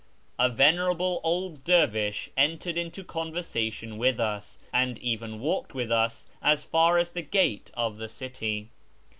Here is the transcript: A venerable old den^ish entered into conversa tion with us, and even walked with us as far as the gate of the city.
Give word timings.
A 0.39 0.49
venerable 0.49 1.21
old 1.23 1.63
den^ish 1.63 2.29
entered 2.35 2.75
into 2.75 3.03
conversa 3.03 3.71
tion 3.71 3.99
with 3.99 4.19
us, 4.19 4.57
and 4.73 4.97
even 4.97 5.39
walked 5.39 5.75
with 5.75 5.91
us 5.91 6.25
as 6.41 6.63
far 6.65 6.97
as 6.97 7.11
the 7.11 7.21
gate 7.21 7.69
of 7.75 7.97
the 7.97 8.09
city. 8.09 8.69